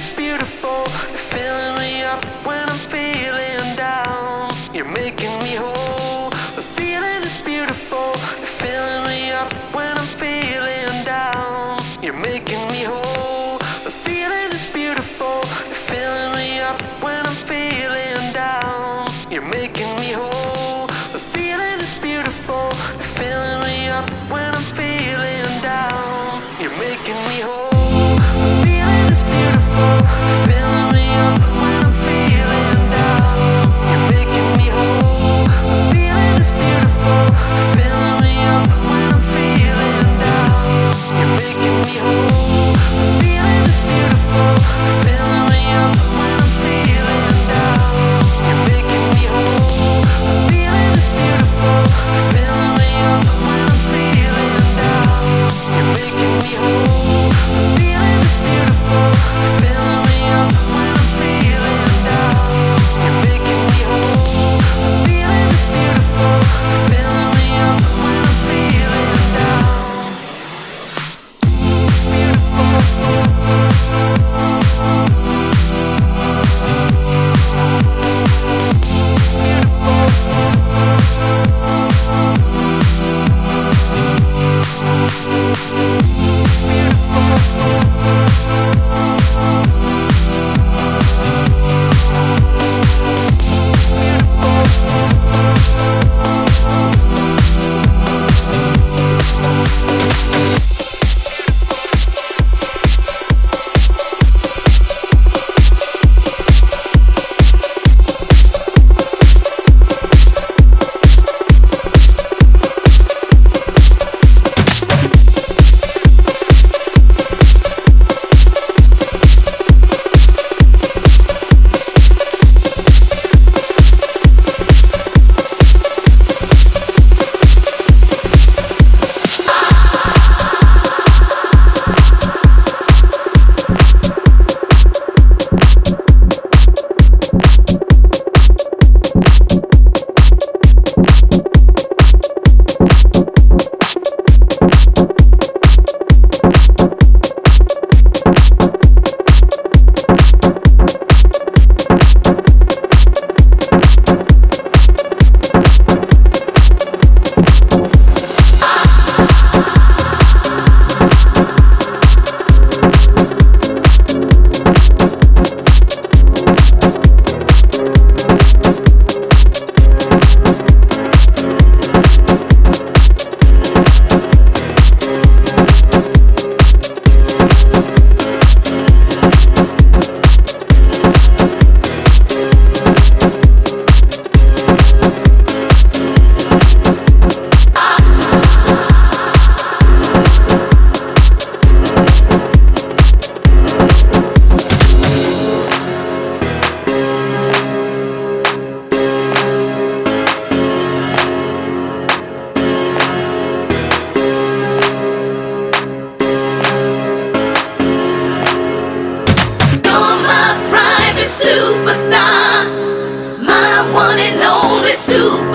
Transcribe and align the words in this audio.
It's 0.00 0.14
beautiful. 0.14 0.84
Filling 1.34 1.74
me 1.80 2.02
up 2.02 2.24
when 2.46 2.70
I'm 2.70 2.78
feeling 2.78 3.74
down. 3.74 4.48
You're 4.72 4.92
making 4.92 5.36
me 5.40 5.56
whole. 5.58 6.30
The 6.54 6.62
feeling 6.62 7.24
is 7.24 7.36
beautiful. 7.38 8.12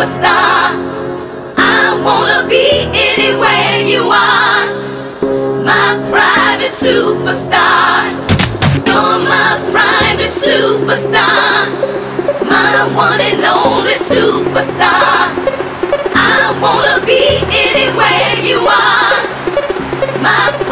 Superstar. 0.04 0.76
I 1.56 1.96
wanna 2.04 2.46
be 2.50 2.92
anywhere 2.92 3.88
you 3.88 4.12
are. 4.12 4.68
My 5.64 5.96
private 6.12 6.76
superstar. 6.76 8.12
You're 8.84 9.20
my 9.32 9.64
private 9.72 10.36
superstar. 10.36 11.72
My 12.44 12.84
one 12.94 13.22
and 13.22 13.46
only 13.48 13.96
superstar. 13.96 15.32
I 16.12 16.52
wanna 16.60 17.00
be 17.08 17.24
anywhere 17.48 18.36
you 18.44 18.60
are. 18.60 19.24
My 20.20 20.63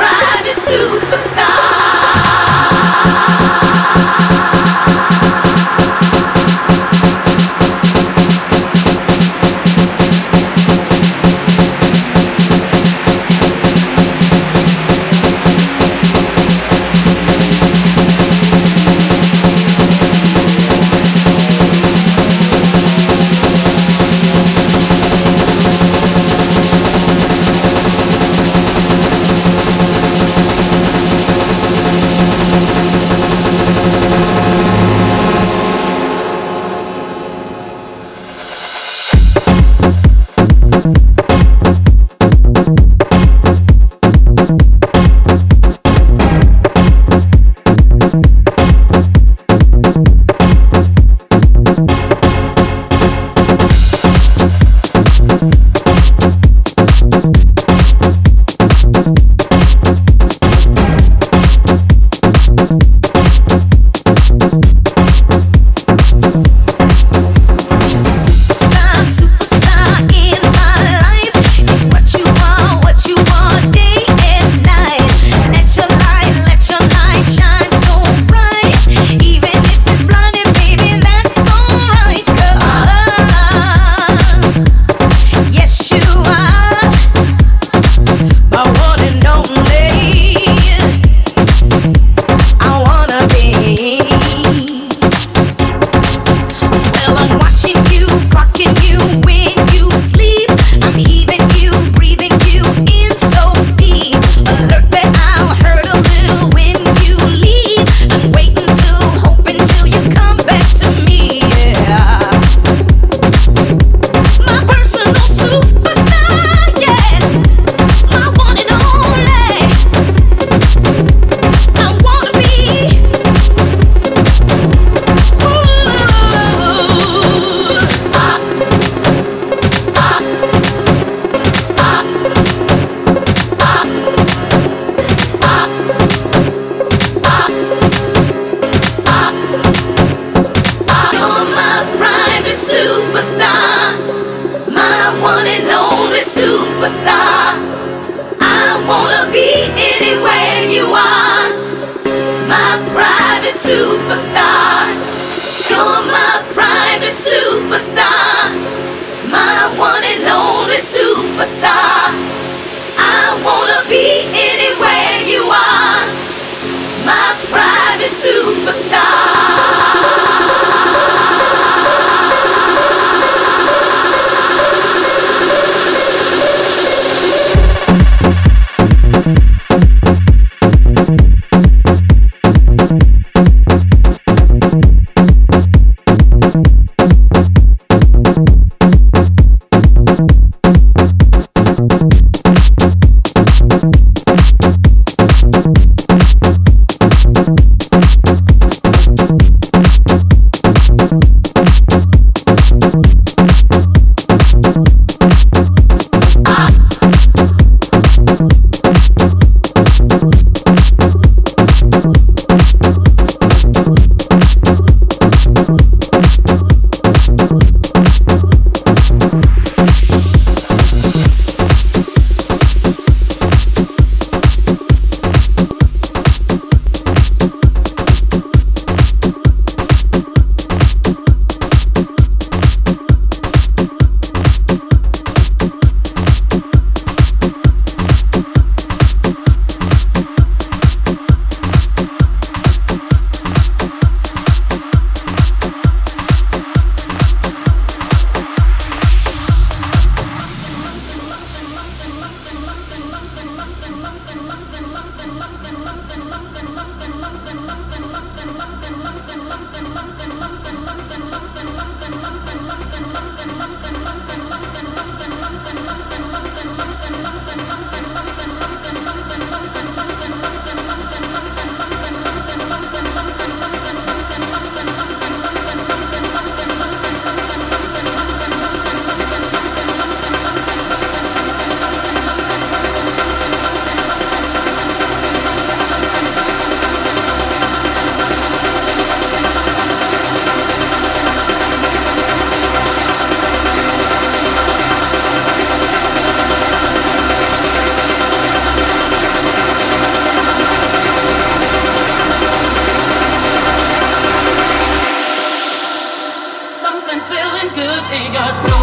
Let's 308.51 308.65
go. 308.69 308.80